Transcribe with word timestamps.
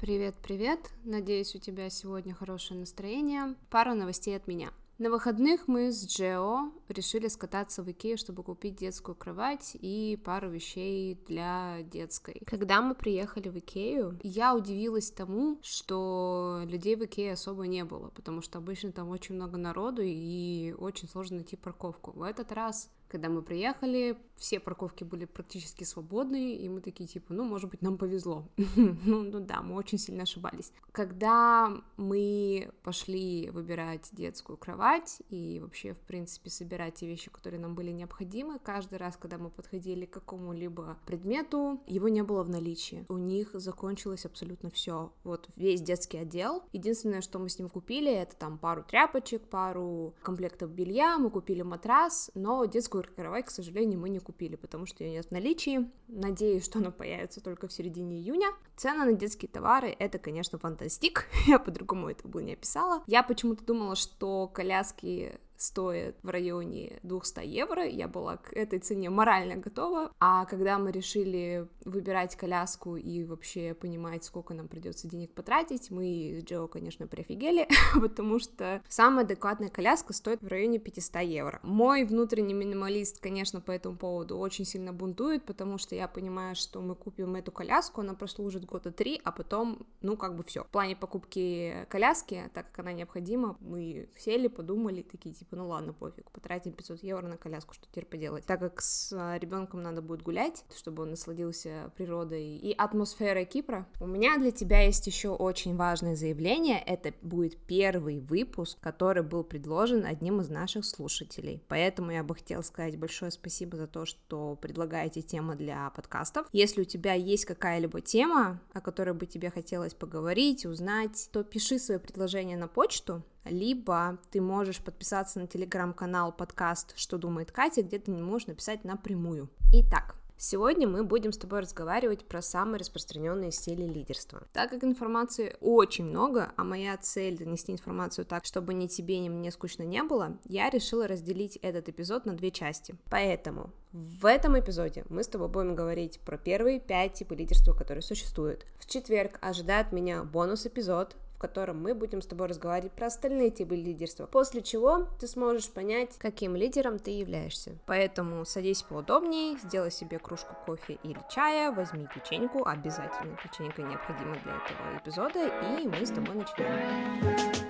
Привет-привет! 0.00 0.92
Надеюсь, 1.02 1.56
у 1.56 1.58
тебя 1.58 1.90
сегодня 1.90 2.32
хорошее 2.32 2.78
настроение. 2.78 3.56
Пара 3.68 3.94
новостей 3.94 4.36
от 4.36 4.46
меня. 4.46 4.70
На 4.98 5.10
выходных 5.10 5.66
мы 5.66 5.90
с 5.90 6.06
Джео 6.06 6.72
решили 6.88 7.26
скататься 7.26 7.82
в 7.82 7.90
Икею, 7.90 8.16
чтобы 8.16 8.44
купить 8.44 8.76
детскую 8.76 9.16
кровать 9.16 9.76
и 9.80 10.16
пару 10.24 10.50
вещей 10.50 11.18
для 11.26 11.82
детской. 11.82 12.40
Когда 12.46 12.80
мы 12.80 12.94
приехали 12.94 13.48
в 13.48 13.58
Икею, 13.58 14.16
я 14.22 14.54
удивилась 14.54 15.10
тому, 15.10 15.58
что 15.62 16.62
людей 16.66 16.94
в 16.94 17.04
Икее 17.04 17.32
особо 17.32 17.66
не 17.66 17.84
было, 17.84 18.10
потому 18.10 18.40
что 18.40 18.58
обычно 18.58 18.92
там 18.92 19.08
очень 19.08 19.34
много 19.34 19.56
народу 19.56 20.02
и 20.04 20.76
очень 20.78 21.08
сложно 21.08 21.38
найти 21.38 21.56
парковку. 21.56 22.12
В 22.12 22.22
этот 22.22 22.52
раз 22.52 22.88
когда 23.08 23.28
мы 23.28 23.42
приехали, 23.42 24.16
все 24.36 24.60
парковки 24.60 25.04
были 25.04 25.24
практически 25.24 25.84
свободные, 25.84 26.56
и 26.56 26.68
мы 26.68 26.80
такие, 26.80 27.08
типа, 27.08 27.34
ну, 27.34 27.44
может 27.44 27.70
быть, 27.70 27.82
нам 27.82 27.98
повезло. 27.98 28.48
ну, 28.56 29.22
ну 29.22 29.40
да, 29.40 29.62
мы 29.62 29.74
очень 29.74 29.98
сильно 29.98 30.22
ошибались. 30.22 30.72
Когда 30.92 31.72
мы 31.96 32.70
пошли 32.82 33.50
выбирать 33.50 34.08
детскую 34.12 34.56
кровать 34.56 35.20
и 35.30 35.58
вообще, 35.60 35.94
в 35.94 36.00
принципе, 36.00 36.50
собирать 36.50 36.94
те 36.94 37.06
вещи, 37.06 37.30
которые 37.30 37.60
нам 37.60 37.74
были 37.74 37.90
необходимы, 37.90 38.58
каждый 38.58 38.98
раз, 38.98 39.16
когда 39.16 39.38
мы 39.38 39.50
подходили 39.50 40.06
к 40.06 40.10
какому-либо 40.10 40.98
предмету, 41.06 41.80
его 41.86 42.08
не 42.08 42.22
было 42.22 42.42
в 42.42 42.50
наличии. 42.50 43.04
У 43.08 43.16
них 43.16 43.50
закончилось 43.54 44.24
абсолютно 44.24 44.70
все. 44.70 45.12
Вот 45.24 45.48
весь 45.56 45.80
детский 45.80 46.18
отдел. 46.18 46.62
Единственное, 46.72 47.22
что 47.22 47.38
мы 47.38 47.48
с 47.48 47.58
ним 47.58 47.68
купили, 47.68 48.12
это 48.12 48.36
там 48.36 48.58
пару 48.58 48.84
тряпочек, 48.84 49.42
пару 49.48 50.14
комплектов 50.22 50.70
белья, 50.70 51.18
мы 51.18 51.30
купили 51.30 51.62
матрас, 51.62 52.30
но 52.34 52.64
детскую 52.64 52.97
детскую 53.02 53.16
кровать, 53.16 53.46
к 53.46 53.50
сожалению, 53.50 54.00
мы 54.00 54.08
не 54.08 54.18
купили, 54.18 54.56
потому 54.56 54.86
что 54.86 55.04
ее 55.04 55.10
нет 55.10 55.26
в 55.26 55.30
наличии. 55.30 55.90
Надеюсь, 56.08 56.64
что 56.64 56.78
она 56.78 56.90
появится 56.90 57.40
только 57.40 57.68
в 57.68 57.72
середине 57.72 58.16
июня. 58.18 58.48
Цены 58.76 59.04
на 59.04 59.12
детские 59.12 59.48
товары— 59.48 59.94
это, 59.98 60.18
конечно, 60.18 60.58
фантастик. 60.58 61.26
Я 61.46 61.58
по-другому 61.58 62.08
это 62.08 62.26
бы 62.26 62.42
не 62.42 62.54
описала. 62.54 63.02
Я 63.06 63.22
почему-то 63.22 63.64
думала, 63.64 63.96
что 63.96 64.48
коляски 64.48 65.38
стоит 65.58 66.16
в 66.22 66.30
районе 66.30 67.00
200 67.02 67.44
евро, 67.44 67.84
я 67.84 68.08
была 68.08 68.36
к 68.36 68.52
этой 68.52 68.78
цене 68.78 69.10
морально 69.10 69.56
готова, 69.56 70.12
а 70.20 70.46
когда 70.46 70.78
мы 70.78 70.92
решили 70.92 71.68
выбирать 71.84 72.36
коляску 72.36 72.96
и 72.96 73.24
вообще 73.24 73.74
понимать, 73.74 74.24
сколько 74.24 74.54
нам 74.54 74.68
придется 74.68 75.08
денег 75.08 75.34
потратить, 75.34 75.90
мы 75.90 76.40
с 76.40 76.44
Джо, 76.44 76.66
конечно, 76.68 77.06
прифигели, 77.06 77.68
потому 78.00 78.38
что 78.38 78.82
самая 78.88 79.24
адекватная 79.24 79.68
коляска 79.68 80.12
стоит 80.12 80.42
в 80.42 80.46
районе 80.46 80.78
500 80.78 81.22
евро. 81.22 81.60
Мой 81.62 82.04
внутренний 82.04 82.54
минималист, 82.54 83.20
конечно, 83.20 83.60
по 83.60 83.72
этому 83.72 83.96
поводу 83.96 84.38
очень 84.38 84.64
сильно 84.64 84.92
бунтует, 84.92 85.44
потому 85.44 85.78
что 85.78 85.94
я 85.94 86.06
понимаю, 86.06 86.54
что 86.54 86.80
мы 86.80 86.94
купим 86.94 87.34
эту 87.34 87.50
коляску, 87.50 88.00
она 88.00 88.14
прослужит 88.14 88.64
года 88.64 88.92
три, 88.92 89.20
а 89.24 89.32
потом, 89.32 89.86
ну, 90.02 90.16
как 90.16 90.36
бы 90.36 90.44
все. 90.44 90.62
В 90.62 90.68
плане 90.68 90.94
покупки 90.94 91.86
коляски, 91.88 92.50
так 92.54 92.70
как 92.70 92.80
она 92.80 92.92
необходима, 92.92 93.56
мы 93.60 94.08
сели, 94.16 94.48
подумали, 94.48 95.02
такие, 95.02 95.34
типа, 95.34 95.47
типа, 95.48 95.56
ну 95.56 95.68
ладно, 95.68 95.92
пофиг, 95.92 96.30
потратим 96.30 96.72
500 96.72 97.02
евро 97.02 97.26
на 97.26 97.36
коляску, 97.36 97.74
что 97.74 97.86
теперь 97.86 98.04
поделать. 98.04 98.44
Так 98.44 98.60
как 98.60 98.80
с 98.82 99.12
а, 99.16 99.38
ребенком 99.38 99.82
надо 99.82 100.02
будет 100.02 100.22
гулять, 100.22 100.64
чтобы 100.76 101.04
он 101.04 101.10
насладился 101.10 101.90
природой 101.96 102.56
и 102.56 102.72
атмосферой 102.72 103.46
Кипра, 103.46 103.86
у 104.00 104.06
меня 104.06 104.36
для 104.38 104.50
тебя 104.50 104.82
есть 104.82 105.06
еще 105.06 105.30
очень 105.30 105.76
важное 105.76 106.16
заявление. 106.16 106.82
Это 106.84 107.14
будет 107.22 107.56
первый 107.56 108.20
выпуск, 108.20 108.78
который 108.80 109.22
был 109.22 109.42
предложен 109.42 110.04
одним 110.04 110.40
из 110.40 110.50
наших 110.50 110.84
слушателей. 110.84 111.62
Поэтому 111.68 112.10
я 112.10 112.22
бы 112.22 112.34
хотела 112.34 112.62
сказать 112.62 112.98
большое 112.98 113.30
спасибо 113.30 113.76
за 113.76 113.86
то, 113.86 114.04
что 114.04 114.56
предлагаете 114.56 115.22
темы 115.22 115.56
для 115.56 115.90
подкастов. 115.90 116.46
Если 116.52 116.82
у 116.82 116.84
тебя 116.84 117.14
есть 117.14 117.46
какая-либо 117.46 118.00
тема, 118.00 118.60
о 118.72 118.80
которой 118.80 119.14
бы 119.14 119.26
тебе 119.26 119.50
хотелось 119.50 119.94
поговорить, 119.94 120.66
узнать, 120.66 121.28
то 121.32 121.42
пиши 121.42 121.78
свои 121.78 121.98
предложения 121.98 122.56
на 122.56 122.68
почту 122.68 123.22
либо 123.44 124.18
ты 124.30 124.40
можешь 124.40 124.80
подписаться 124.80 125.40
на 125.40 125.46
телеграм-канал 125.46 126.32
подкаст 126.32 126.94
«Что 126.96 127.18
думает 127.18 127.52
Катя», 127.52 127.82
где 127.82 127.98
ты 127.98 128.10
можешь 128.10 128.48
написать 128.48 128.84
напрямую. 128.84 129.48
Итак, 129.72 130.18
Сегодня 130.40 130.86
мы 130.86 131.02
будем 131.02 131.32
с 131.32 131.36
тобой 131.36 131.58
разговаривать 131.62 132.24
про 132.24 132.40
самые 132.42 132.78
распространенные 132.78 133.50
стили 133.50 133.82
лидерства. 133.82 134.46
Так 134.52 134.70
как 134.70 134.84
информации 134.84 135.56
очень 135.60 136.04
много, 136.04 136.52
а 136.56 136.62
моя 136.62 136.96
цель 136.96 137.36
донести 137.36 137.72
информацию 137.72 138.24
так, 138.24 138.44
чтобы 138.44 138.72
ни 138.72 138.86
тебе, 138.86 139.18
ни 139.18 139.28
мне 139.28 139.50
скучно 139.50 139.82
не 139.82 140.00
было, 140.04 140.38
я 140.44 140.70
решила 140.70 141.08
разделить 141.08 141.56
этот 141.56 141.88
эпизод 141.88 142.24
на 142.24 142.34
две 142.34 142.52
части. 142.52 142.94
Поэтому 143.10 143.72
в 143.90 144.26
этом 144.26 144.56
эпизоде 144.56 145.04
мы 145.08 145.24
с 145.24 145.26
тобой 145.26 145.48
будем 145.48 145.74
говорить 145.74 146.20
про 146.20 146.38
первые 146.38 146.78
пять 146.78 147.14
типы 147.14 147.34
лидерства, 147.34 147.72
которые 147.72 148.02
существуют. 148.02 148.64
В 148.78 148.86
четверг 148.86 149.38
ожидает 149.40 149.90
меня 149.90 150.22
бонус-эпизод, 150.22 151.16
в 151.38 151.40
котором 151.40 151.80
мы 151.80 151.94
будем 151.94 152.20
с 152.20 152.26
тобой 152.26 152.48
разговаривать 152.48 152.90
про 152.92 153.06
остальные 153.06 153.50
типы 153.50 153.76
лидерства, 153.76 154.26
после 154.26 154.60
чего 154.60 155.06
ты 155.20 155.28
сможешь 155.28 155.70
понять, 155.70 156.16
каким 156.18 156.56
лидером 156.56 156.98
ты 156.98 157.12
являешься. 157.12 157.78
Поэтому 157.86 158.44
садись 158.44 158.82
поудобнее, 158.82 159.56
сделай 159.58 159.92
себе 159.92 160.18
кружку 160.18 160.56
кофе 160.66 160.98
или 161.04 161.20
чая, 161.30 161.70
возьми 161.70 162.08
печеньку, 162.12 162.66
обязательно 162.66 163.36
печенька 163.40 163.82
необходима 163.82 164.36
для 164.42 164.56
этого 164.56 164.98
эпизода, 165.00 165.46
и 165.46 165.86
мы 165.86 166.04
с 166.04 166.10
тобой 166.10 166.34
начинаем. 166.34 167.67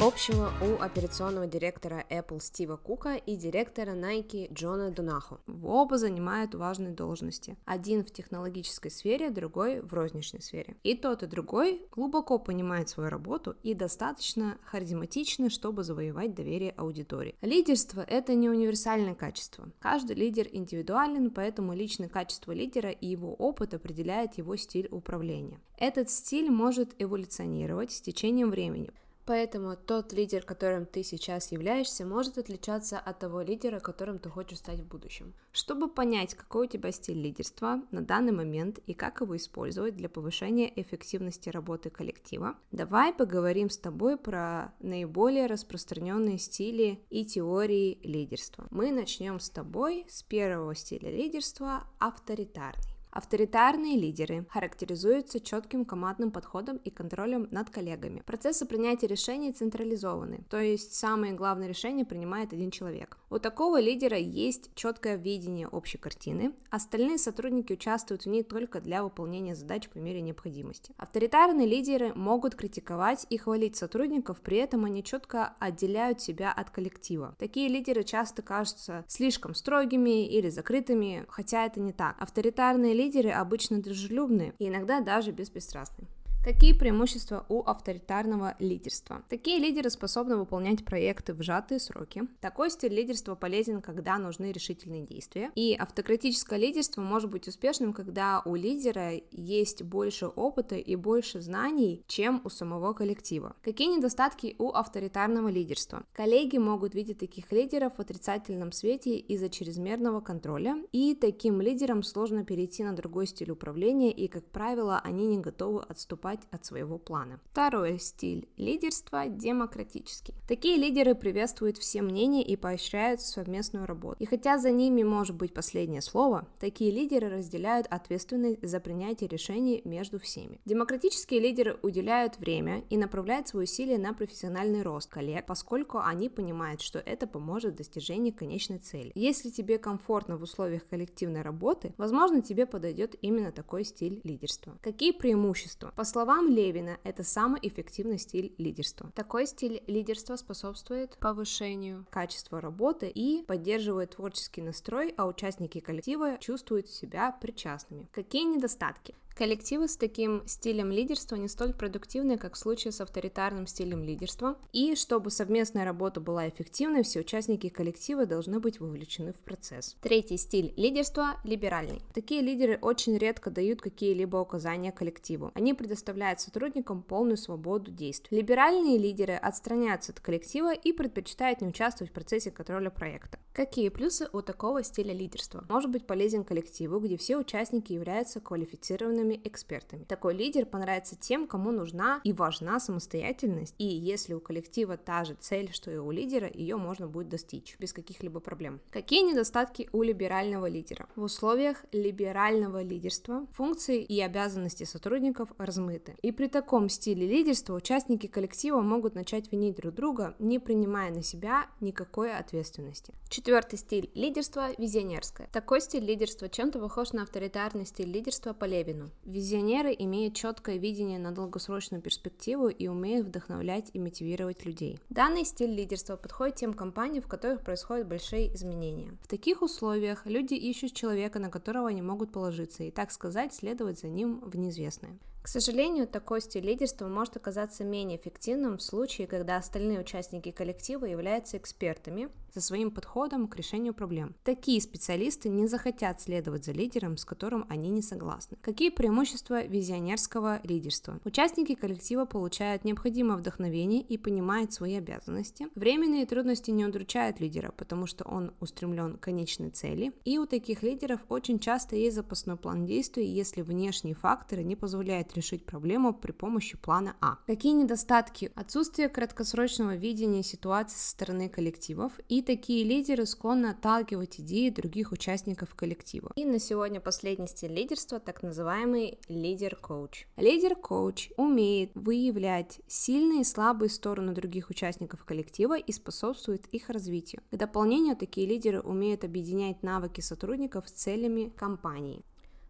Общего 0.00 0.52
у 0.62 0.80
операционного 0.80 1.48
директора 1.48 2.04
Apple 2.08 2.40
Стива 2.40 2.76
Кука 2.76 3.16
и 3.16 3.34
директора 3.34 3.96
Nike 3.96 4.52
Джона 4.52 4.92
Дунахо. 4.92 5.40
Оба 5.64 5.98
занимают 5.98 6.54
важные 6.54 6.92
должности. 6.92 7.56
Один 7.64 8.04
в 8.04 8.10
технологической 8.12 8.92
сфере, 8.92 9.30
другой 9.30 9.80
в 9.80 9.92
розничной 9.92 10.40
сфере. 10.40 10.76
И 10.84 10.94
тот, 10.94 11.24
и 11.24 11.26
другой 11.26 11.82
глубоко 11.90 12.38
понимает 12.38 12.88
свою 12.88 13.10
работу 13.10 13.56
и 13.64 13.74
достаточно 13.74 14.58
харизматичны, 14.64 15.50
чтобы 15.50 15.82
завоевать 15.82 16.32
доверие 16.32 16.70
аудитории. 16.76 17.34
Лидерство— 17.40 18.00
это 18.06 18.34
не 18.34 18.48
универсальное 18.48 19.16
качество. 19.16 19.68
Каждый 19.80 20.14
лидер 20.14 20.46
индивидуален, 20.50 21.30
поэтому 21.30 21.74
личное 21.74 22.08
качество 22.08 22.52
лидера 22.52 22.90
и 22.90 23.06
его 23.06 23.34
опыт 23.34 23.74
определяет 23.74 24.38
его 24.38 24.54
стиль 24.56 24.86
управления. 24.92 25.60
Этот 25.76 26.08
стиль 26.08 26.50
может 26.50 26.90
эволюционировать 26.98 27.90
с 27.90 28.00
течением 28.00 28.50
времени. 28.50 28.92
Поэтому 29.28 29.76
тот 29.76 30.14
лидер, 30.14 30.42
которым 30.42 30.86
ты 30.86 31.02
сейчас 31.02 31.52
являешься, 31.52 32.06
может 32.06 32.38
отличаться 32.38 32.98
от 32.98 33.18
того 33.18 33.42
лидера, 33.42 33.78
которым 33.78 34.18
ты 34.18 34.30
хочешь 34.30 34.56
стать 34.56 34.80
в 34.80 34.88
будущем. 34.88 35.34
Чтобы 35.52 35.90
понять, 35.90 36.34
какой 36.34 36.64
у 36.64 36.70
тебя 36.70 36.90
стиль 36.92 37.20
лидерства 37.20 37.82
на 37.90 38.00
данный 38.00 38.32
момент 38.32 38.78
и 38.86 38.94
как 38.94 39.20
его 39.20 39.36
использовать 39.36 39.96
для 39.96 40.08
повышения 40.08 40.72
эффективности 40.80 41.50
работы 41.50 41.90
коллектива, 41.90 42.56
давай 42.72 43.12
поговорим 43.12 43.68
с 43.68 43.76
тобой 43.76 44.16
про 44.16 44.72
наиболее 44.80 45.44
распространенные 45.44 46.38
стили 46.38 47.04
и 47.10 47.26
теории 47.26 48.00
лидерства. 48.02 48.66
Мы 48.70 48.92
начнем 48.92 49.40
с 49.40 49.50
тобой 49.50 50.06
с 50.08 50.22
первого 50.22 50.74
стиля 50.74 51.10
лидерства– 51.10 51.84
авторитарный. 51.98 52.97
Авторитарные 53.10 53.96
лидеры 53.96 54.46
характеризуются 54.50 55.40
четким 55.40 55.84
командным 55.84 56.30
подходом 56.30 56.76
и 56.78 56.90
контролем 56.90 57.48
над 57.50 57.70
коллегами. 57.70 58.22
Процессы 58.26 58.66
принятия 58.66 59.06
решений 59.06 59.52
централизованы, 59.52 60.44
то 60.50 60.60
есть 60.60 60.94
самые 60.94 61.32
главные 61.32 61.68
решения 61.68 62.04
принимает 62.04 62.52
один 62.52 62.70
человек. 62.70 63.18
У 63.30 63.38
такого 63.38 63.80
лидера 63.80 64.16
есть 64.18 64.70
четкое 64.74 65.16
видение 65.16 65.68
общей 65.68 65.98
картины, 65.98 66.52
остальные 66.70 67.18
сотрудники 67.18 67.72
участвуют 67.72 68.24
в 68.24 68.28
ней 68.28 68.42
только 68.42 68.80
для 68.80 69.02
выполнения 69.02 69.54
задач 69.54 69.88
по 69.88 69.98
мере 69.98 70.20
необходимости. 70.20 70.94
Авторитарные 70.96 71.66
лидеры 71.66 72.12
могут 72.14 72.54
критиковать 72.54 73.26
и 73.30 73.38
хвалить 73.38 73.76
сотрудников, 73.76 74.40
при 74.40 74.58
этом 74.58 74.84
они 74.84 75.02
четко 75.02 75.54
отделяют 75.58 76.20
себя 76.20 76.52
от 76.52 76.70
коллектива. 76.70 77.34
Такие 77.38 77.68
лидеры 77.68 78.02
часто 78.04 78.42
кажутся 78.42 79.04
слишком 79.08 79.54
строгими 79.54 80.26
или 80.26 80.48
закрытыми, 80.48 81.24
хотя 81.28 81.66
это 81.66 81.80
не 81.80 81.92
так. 81.92 82.16
Авторитарные 82.18 82.94
лидеры 82.98 83.30
обычно 83.30 83.80
дружелюбны 83.80 84.54
и 84.58 84.68
иногда 84.68 85.00
даже 85.00 85.30
беспристрастны. 85.30 86.06
Какие 86.48 86.72
преимущества 86.72 87.44
у 87.50 87.60
авторитарного 87.60 88.56
лидерства? 88.58 89.22
Такие 89.28 89.58
лидеры 89.58 89.90
способны 89.90 90.38
выполнять 90.38 90.82
проекты 90.82 91.34
в 91.34 91.42
сжатые 91.42 91.78
сроки. 91.78 92.22
Такой 92.40 92.70
стиль 92.70 92.94
лидерства 92.94 93.34
полезен, 93.34 93.82
когда 93.82 94.16
нужны 94.16 94.50
решительные 94.50 95.04
действия. 95.04 95.50
И 95.54 95.76
автократическое 95.78 96.58
лидерство 96.58 97.02
может 97.02 97.28
быть 97.28 97.46
успешным, 97.48 97.92
когда 97.92 98.40
у 98.46 98.54
лидера 98.54 99.20
есть 99.30 99.82
больше 99.82 100.28
опыта 100.28 100.76
и 100.76 100.96
больше 100.96 101.42
знаний, 101.42 102.02
чем 102.06 102.40
у 102.44 102.48
самого 102.48 102.94
коллектива. 102.94 103.54
Какие 103.60 103.94
недостатки 103.94 104.56
у 104.58 104.70
авторитарного 104.70 105.48
лидерства? 105.48 106.06
Коллеги 106.14 106.56
могут 106.56 106.94
видеть 106.94 107.18
таких 107.18 107.52
лидеров 107.52 107.92
в 107.98 108.00
отрицательном 108.00 108.72
свете 108.72 109.18
из-за 109.18 109.50
чрезмерного 109.50 110.22
контроля, 110.22 110.82
и 110.92 111.14
таким 111.14 111.60
лидерам 111.60 112.02
сложно 112.02 112.42
перейти 112.42 112.84
на 112.84 112.96
другой 112.96 113.26
стиль 113.26 113.50
управления, 113.50 114.12
и, 114.12 114.28
как 114.28 114.46
правило, 114.46 114.98
они 115.04 115.26
не 115.26 115.36
готовы 115.36 115.82
отступать 115.82 116.37
отставать 116.38 116.48
от 116.50 116.64
своего 116.64 116.98
плана. 116.98 117.40
Второй 117.50 117.98
стиль 117.98 118.48
лидерства– 118.56 119.26
демократический. 119.28 120.34
Такие 120.46 120.76
лидеры 120.76 121.14
приветствуют 121.14 121.78
все 121.78 122.02
мнения 122.02 122.42
и 122.42 122.56
поощряют 122.56 123.20
совместную 123.20 123.86
работу. 123.86 124.16
И 124.18 124.26
хотя 124.26 124.58
за 124.58 124.70
ними 124.70 125.02
может 125.02 125.36
быть 125.36 125.54
последнее 125.54 126.02
слово, 126.02 126.46
такие 126.60 126.90
лидеры 126.90 127.28
разделяют 127.28 127.86
ответственность 127.90 128.66
за 128.66 128.80
принятие 128.80 129.28
решений 129.28 129.82
между 129.84 130.18
всеми. 130.18 130.60
Демократические 130.64 131.40
лидеры 131.40 131.78
уделяют 131.82 132.38
время 132.38 132.84
и 132.90 132.96
направляют 132.96 133.48
свои 133.48 133.64
усилия 133.64 133.98
на 133.98 134.12
профессиональный 134.12 134.82
рост 134.82 135.10
коллег, 135.10 135.46
поскольку 135.46 135.98
они 135.98 136.28
понимают, 136.28 136.80
что 136.80 136.98
это 136.98 137.26
поможет 137.26 137.74
в 137.74 137.76
достижении 137.76 138.30
конечной 138.30 138.78
цели. 138.78 139.12
Если 139.14 139.50
тебе 139.50 139.78
комфортно 139.78 140.36
в 140.36 140.42
условиях 140.42 140.86
коллективной 140.88 141.42
работы, 141.42 141.94
возможно, 141.98 142.42
тебе 142.42 142.66
подойдет 142.66 143.16
именно 143.22 143.52
такой 143.52 143.84
стиль 143.84 144.20
лидерства. 144.24 144.76
Какие 144.82 145.12
преимущества? 145.12 145.92
По 145.96 146.04
словам 146.18 146.48
Левина, 146.48 146.98
это 147.04 147.22
самый 147.22 147.60
эффективный 147.62 148.18
стиль 148.18 148.52
лидерства. 148.58 149.12
Такой 149.14 149.46
стиль 149.46 149.84
лидерства 149.86 150.34
способствует 150.34 151.16
повышению 151.18 152.06
качества 152.10 152.60
работы 152.60 153.08
и 153.08 153.44
поддерживает 153.46 154.16
творческий 154.16 154.60
настрой, 154.60 155.14
а 155.16 155.28
участники 155.28 155.78
коллектива 155.78 156.36
чувствуют 156.38 156.88
себя 156.88 157.30
причастными. 157.40 158.08
Какие 158.10 158.42
недостатки? 158.52 159.14
Коллективы 159.38 159.86
с 159.86 159.96
таким 159.96 160.42
стилем 160.48 160.90
лидерства 160.90 161.36
не 161.36 161.46
столь 161.46 161.72
продуктивны, 161.72 162.38
как 162.38 162.54
в 162.54 162.58
случае 162.58 162.90
с 162.90 163.00
авторитарным 163.00 163.68
стилем 163.68 164.02
лидерства. 164.02 164.58
И 164.72 164.96
чтобы 164.96 165.30
совместная 165.30 165.84
работа 165.84 166.20
была 166.20 166.48
эффективной, 166.48 167.04
все 167.04 167.20
участники 167.20 167.68
коллектива 167.68 168.26
должны 168.26 168.58
быть 168.58 168.80
вовлечены 168.80 169.32
в 169.32 169.36
процесс. 169.36 169.96
Третий 170.02 170.38
стиль 170.38 170.74
лидерства– 170.76 171.36
либеральный. 171.44 172.02
Такие 172.14 172.40
лидеры 172.40 172.80
очень 172.82 173.16
редко 173.16 173.52
дают 173.52 173.80
какие-либо 173.80 174.38
указания 174.38 174.90
коллективу. 174.90 175.52
Они 175.54 175.72
предоставляют 175.72 176.40
сотрудникам 176.40 177.04
полную 177.04 177.36
свободу 177.36 177.92
действий. 177.92 178.38
Либеральные 178.38 178.98
лидеры 178.98 179.34
отстраняются 179.34 180.10
от 180.10 180.18
коллектива 180.18 180.74
и 180.74 180.90
предпочитают 180.92 181.60
не 181.60 181.68
участвовать 181.68 182.10
в 182.10 182.14
процессе 182.14 182.50
контроля 182.50 182.90
проекта. 182.90 183.38
Какие 183.52 183.88
плюсы 183.88 184.28
у 184.32 184.42
такого 184.42 184.82
стиля 184.82 185.12
лидерства? 185.12 185.64
Может 185.68 185.92
быть 185.92 186.06
полезен 186.08 186.42
коллективу, 186.42 186.98
где 186.98 187.16
все 187.16 187.36
участники 187.36 187.92
являются 187.92 188.40
квалифицированными 188.40 189.27
крупными 189.28 189.40
экспертами. 189.44 190.04
Такой 190.04 190.34
лидер 190.34 190.66
понравится 190.66 191.16
тем, 191.16 191.46
кому 191.46 191.72
нужна 191.72 192.20
и 192.24 192.32
важна 192.32 192.80
самостоятельность, 192.80 193.74
и 193.78 193.84
если 193.84 194.34
у 194.34 194.40
коллектива 194.40 194.96
та 194.96 195.24
же 195.24 195.34
цель, 195.34 195.70
что 195.72 195.90
и 195.90 195.96
у 195.96 196.10
лидера, 196.10 196.50
ее 196.52 196.76
можно 196.76 197.06
будет 197.06 197.28
достичь 197.28 197.76
без 197.78 197.92
каких-либо 197.92 198.40
проблем. 198.40 198.80
Какие 198.90 199.22
недостатки 199.22 199.88
у 199.92 200.02
либерального 200.02 200.66
лидера? 200.66 201.06
В 201.16 201.22
условиях 201.22 201.84
либерального 201.92 202.82
лидерства 202.82 203.46
функции 203.52 204.02
и 204.02 204.20
обязанности 204.20 204.84
сотрудников 204.84 205.48
размыты. 205.58 206.14
И 206.22 206.32
при 206.32 206.48
таком 206.48 206.88
стиле 206.88 207.26
лидерства 207.26 207.74
участники 207.74 208.26
коллектива 208.26 208.80
могут 208.80 209.14
начать 209.14 209.52
винить 209.52 209.76
друг 209.76 209.94
друга, 209.94 210.34
не 210.38 210.58
принимая 210.58 211.10
на 211.10 211.22
себя 211.22 211.66
никакой 211.80 212.32
ответственности. 212.32 213.14
Четвертый 213.28 213.78
стиль 213.78 214.10
лидерства– 214.14 214.68
визионерское. 214.78 215.48
Такой 215.52 215.80
стиль 215.80 216.04
лидерства 216.04 216.48
чем-то 216.48 216.78
похож 216.78 217.12
на 217.12 217.22
авторитарный 217.22 217.86
стиль 217.86 218.10
лидерства 218.10 218.52
по 218.52 218.64
Левину. 218.64 219.10
Визионеры 219.24 219.94
имеют 219.98 220.34
четкое 220.34 220.76
видение 220.76 221.18
на 221.18 221.32
долгосрочную 221.32 222.02
перспективу 222.02 222.68
и 222.68 222.88
умеют 222.88 223.26
вдохновлять 223.26 223.90
и 223.92 223.98
мотивировать 223.98 224.64
людей. 224.64 224.98
Данный 225.10 225.44
стиль 225.44 225.74
лидерства 225.74 226.16
подходит 226.16 226.56
тем 226.56 226.72
компаниям, 226.72 227.22
в 227.22 227.28
которых 227.28 227.62
происходят 227.62 228.08
большие 228.08 228.54
изменения. 228.54 229.16
В 229.22 229.28
таких 229.28 229.62
условиях 229.62 230.24
люди 230.26 230.54
ищут 230.54 230.94
человека, 230.94 231.38
на 231.38 231.50
которого 231.50 231.88
они 231.88 232.02
могут 232.02 232.32
положиться, 232.32 232.84
и, 232.84 232.90
так 232.90 233.10
сказать, 233.10 233.52
следовать 233.52 234.00
за 234.00 234.08
ним 234.08 234.40
в 234.40 234.56
неизвестное. 234.56 235.18
К 235.42 235.48
сожалению, 235.48 236.06
такой 236.06 236.40
стиль 236.40 236.64
лидерства 236.66 237.08
может 237.08 237.36
оказаться 237.36 237.84
менее 237.84 238.18
эффективным 238.18 238.76
в 238.76 238.82
случае, 238.82 239.26
когда 239.26 239.56
остальные 239.56 240.00
участники 240.00 240.50
коллектива 240.50 241.06
являются 241.06 241.56
экспертами 241.56 242.28
со 242.52 242.60
своим 242.60 242.90
подходом 242.90 243.46
к 243.46 243.56
решению 243.56 243.94
проблем. 243.94 244.34
Такие 244.42 244.80
специалисты 244.80 245.48
не 245.48 245.66
захотят 245.66 246.20
следовать 246.20 246.64
за 246.64 246.72
лидером, 246.72 247.16
с 247.16 247.24
которым 247.24 247.66
они 247.68 247.90
не 247.90 248.02
согласны. 248.02 248.56
Какие 248.60 248.90
преимущества 248.90 249.64
визионерского 249.64 250.60
лидерства? 250.64 251.20
Участники 251.24 251.74
коллектива 251.74 252.24
получают 252.24 252.84
необходимое 252.84 253.36
вдохновение 253.36 254.00
и 254.02 254.18
понимают 254.18 254.72
свои 254.72 254.96
обязанности. 254.96 255.68
Временные 255.74 256.26
трудности 256.26 256.70
не 256.70 256.84
удручают 256.84 257.40
лидера, 257.40 257.72
потому 257.72 258.06
что 258.06 258.24
он 258.24 258.52
устремлен 258.60 259.16
к 259.16 259.20
конечной 259.20 259.70
цели. 259.70 260.12
И 260.24 260.38
у 260.38 260.46
таких 260.46 260.82
лидеров 260.82 261.20
очень 261.28 261.58
часто 261.58 261.96
есть 261.96 262.16
запасной 262.16 262.56
план 262.56 262.86
действий, 262.86 263.26
если 263.26 263.62
внешние 263.62 264.14
факторы 264.14 264.62
не 264.62 264.76
позволяют 264.76 265.27
решить 265.34 265.64
проблему 265.66 266.12
при 266.12 266.32
помощи 266.32 266.76
плана 266.76 267.16
А. 267.20 267.38
Какие 267.46 267.72
недостатки? 267.72 268.52
Отсутствие 268.54 269.08
краткосрочного 269.08 269.96
видения 269.96 270.42
ситуации 270.42 270.96
со 270.96 271.10
стороны 271.10 271.48
коллективов, 271.48 272.12
и 272.28 272.42
такие 272.42 272.84
лидеры 272.84 273.26
склонны 273.26 273.66
отталкивать 273.66 274.40
идеи 274.40 274.70
других 274.70 275.12
участников 275.12 275.74
коллектива. 275.74 276.32
И 276.36 276.44
на 276.44 276.58
сегодня 276.58 277.00
последний 277.00 277.46
стиль 277.46 277.72
лидерства, 277.72 278.20
так 278.20 278.42
называемый 278.42 279.18
лидер-коуч. 279.28 280.26
Лидер-коуч 280.36 281.30
умеет 281.36 281.90
выявлять 281.94 282.80
сильные 282.86 283.42
и 283.42 283.44
слабые 283.44 283.90
стороны 283.90 284.32
других 284.32 284.70
участников 284.70 285.24
коллектива 285.24 285.78
и 285.78 285.92
способствует 285.92 286.66
их 286.68 286.88
развитию. 286.90 287.42
К 287.50 287.56
дополнению, 287.56 288.16
такие 288.16 288.46
лидеры 288.46 288.80
умеют 288.80 289.24
объединять 289.24 289.82
навыки 289.82 290.20
сотрудников 290.20 290.88
с 290.88 290.92
целями 290.92 291.52
компании. 291.56 292.24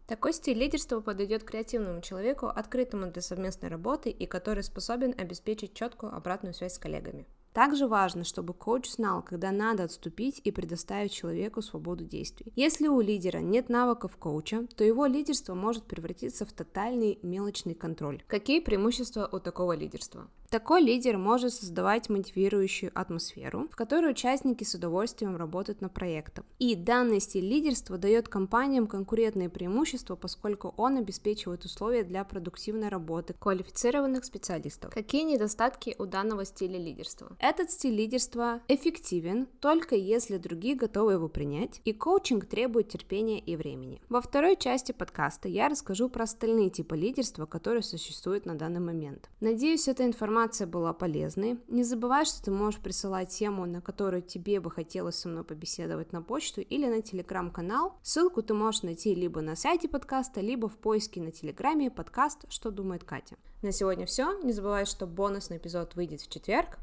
Такой 0.09 0.33
стиль 0.33 0.57
лидерства 0.57 1.01
подойдет 1.01 1.45
креативному 1.45 2.01
человеку, 2.01 2.47
открытому 2.47 3.13
для 3.13 3.21
совместной 3.21 3.69
работы 3.69 4.09
и 4.09 4.25
который 4.25 4.63
способен 4.63 5.15
обеспечить 5.19 5.75
четкую 5.75 6.15
обратную 6.15 6.55
связь 6.55 6.77
с 6.77 6.79
коллегами. 6.79 7.27
Также 7.53 7.87
важно, 7.87 8.25
чтобы 8.25 8.55
коуч 8.55 8.91
знал, 8.91 9.23
когда 9.23 9.51
надо 9.51 9.85
отступить 9.85 10.41
и 10.45 10.51
предоставить 10.51 11.13
человеку 11.13 11.63
свободу 11.63 12.05
действий. 12.05 12.53
Если 12.57 12.89
у 12.89 13.01
лидера 13.01 13.39
нет 13.39 13.69
навыков 13.69 14.17
коуча, 14.17 14.67
то 14.77 14.85
его 14.85 15.07
лидерство 15.07 15.55
может 15.55 15.85
превратиться 15.85 16.47
в 16.47 16.53
тотальный 16.53 17.19
мелочный 17.23 17.75
контроль. 17.75 18.23
Какие 18.27 18.61
преимущества 18.61 19.29
у 19.31 19.41
такого 19.41 19.73
лидерства? 19.73 20.29
Такой 20.51 20.81
лидер 20.81 21.19
может 21.19 21.53
создавать 21.53 22.09
мотивирующую 22.09 22.91
атмосферу, 22.95 23.69
в 23.71 23.77
которой 23.77 24.13
участники 24.13 24.65
с 24.65 24.75
удовольствием 24.75 25.37
работают 25.37 25.83
на 25.83 25.91
проектах. 25.91 26.43
И 26.59 26.75
данный 26.75 27.21
стиль 27.21 27.45
лидерства 27.45 27.99
дает 27.99 28.29
компаниям 28.29 28.87
конкурентные 28.87 29.51
преимущества, 29.51 30.17
поскольку 30.17 30.73
он 30.79 30.97
обеспечивает 30.97 31.67
условия 31.67 32.03
для 32.03 32.25
продуктивной 32.25 32.89
работы 32.89 33.35
квалифицированных 33.39 34.25
специалистов. 34.25 34.95
Какие 34.95 35.25
недостатки 35.25 35.95
у 35.99 36.07
данного 36.07 36.47
стиля 36.47 36.79
лидерства? 36.79 37.37
Этот 37.41 37.71
стиль 37.71 37.95
лидерства 37.95 38.63
эффективен 38.67 39.47
только 39.61 39.95
если 39.95 40.39
другие 40.39 40.75
готовы 40.75 41.13
его 41.13 41.29
принять, 41.29 41.81
и 41.85 41.93
коучинг 41.93 42.47
требует 42.47 42.89
терпения 42.89 43.39
и 43.39 43.55
времени. 43.55 44.03
Во 44.09 44.21
второй 44.21 44.57
части 44.57 44.91
подкаста 44.91 45.47
я 45.47 45.69
расскажу 45.69 46.09
про 46.09 46.25
остальные 46.25 46.71
типы 46.71 46.97
лидерства, 46.97 47.47
которые 47.47 47.85
существуют 47.85 48.45
на 48.45 48.57
данный 48.57 48.81
момент. 48.81 49.31
Надеюсь, 49.39 49.87
эта 49.87 50.05
информация 50.05 50.67
была 50.67 50.93
полезной. 50.93 51.61
Не 51.69 51.85
забывай, 51.85 52.25
что 52.25 52.43
ты 52.43 52.51
можешь 52.51 52.81
присылать 52.81 53.29
тему, 53.29 53.67
на 53.67 53.81
которую 53.81 54.23
тебе 54.23 54.59
бы 54.59 54.73
хотелось 54.73 55.15
со 55.15 55.29
мной 55.29 55.45
побеседовать 55.45 56.13
на 56.13 56.23
почту 56.23 56.61
или 56.61 56.89
на 56.89 57.03
телеграм-канал. 57.03 58.01
Ссылку 58.03 58.43
ты 58.43 58.53
можешь 58.53 58.83
найти 58.83 59.15
либо 59.15 59.43
на 59.43 59.55
сайте 59.55 59.89
подкаста, 59.89 60.41
либо 60.41 60.69
в 60.69 60.77
поиске 60.77 61.23
на 61.23 61.31
телеграме 61.31 61.89
подкаст 61.89 62.47
«Что 62.49 62.73
думает 62.73 63.05
Катя». 63.05 63.37
На 63.61 63.73
сегодня 63.73 64.07
все. 64.07 64.41
Не 64.45 64.53
забывай, 64.53 64.87
что 64.87 65.05
бонусный 65.09 65.57
эпизод 65.57 65.97
выйдет 65.97 66.21
в 66.21 66.31
четверг, 66.31 66.79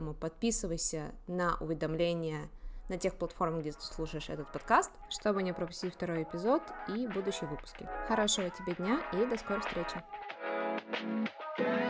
поэтому 0.00 0.14
подписывайся 0.14 1.12
на 1.26 1.56
уведомления 1.60 2.48
на 2.88 2.96
тех 2.96 3.14
платформах, 3.14 3.60
где 3.60 3.72
ты 3.72 3.82
слушаешь 3.82 4.30
этот 4.30 4.50
подкаст, 4.50 4.90
чтобы 5.10 5.42
не 5.42 5.52
пропустить 5.52 5.94
второй 5.94 6.22
эпизод 6.22 6.62
и 6.88 7.06
будущие 7.06 7.48
выпуски. 7.48 7.86
Хорошего 8.08 8.48
тебе 8.50 8.74
дня 8.74 9.00
и 9.12 9.26
до 9.26 9.36
скорой 9.36 9.60
встречи. 9.60 10.02
thank 11.58 11.89